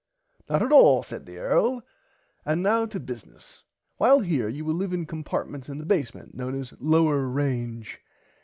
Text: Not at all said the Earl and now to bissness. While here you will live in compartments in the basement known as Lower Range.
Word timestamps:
Not 0.49 0.63
at 0.63 0.71
all 0.71 1.03
said 1.03 1.27
the 1.27 1.37
Earl 1.37 1.83
and 2.43 2.63
now 2.63 2.87
to 2.87 2.99
bissness. 2.99 3.65
While 3.97 4.21
here 4.21 4.49
you 4.49 4.65
will 4.65 4.73
live 4.73 4.93
in 4.93 5.05
compartments 5.05 5.69
in 5.69 5.77
the 5.77 5.85
basement 5.85 6.33
known 6.33 6.59
as 6.59 6.73
Lower 6.79 7.27
Range. 7.27 7.99